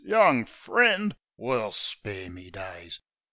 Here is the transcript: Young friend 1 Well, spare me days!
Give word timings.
Young 0.03 0.45
friend 0.45 1.15
1 1.35 1.47
Well, 1.59 1.71
spare 1.71 2.31
me 2.31 2.49
days! 2.49 3.01